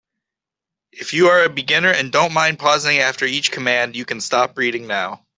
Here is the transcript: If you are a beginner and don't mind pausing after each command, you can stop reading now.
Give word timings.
If 0.91 1.13
you 1.13 1.27
are 1.27 1.43
a 1.43 1.47
beginner 1.49 1.91
and 1.91 2.11
don't 2.11 2.33
mind 2.33 2.57
pausing 2.57 2.97
after 2.97 3.25
each 3.25 3.51
command, 3.51 3.95
you 3.95 4.03
can 4.03 4.19
stop 4.19 4.57
reading 4.57 4.87
now. 4.87 5.27